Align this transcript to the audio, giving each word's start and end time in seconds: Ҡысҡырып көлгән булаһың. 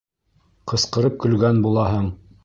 Ҡысҡырып 0.71 1.19
көлгән 1.25 1.59
булаһың. 1.67 2.09